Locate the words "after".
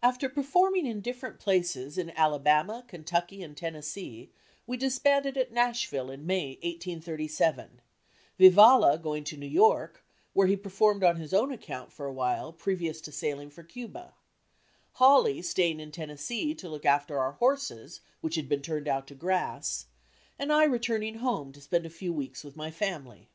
0.00-0.28, 16.84-17.18